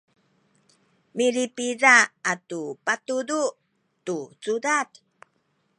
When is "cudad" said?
4.41-4.89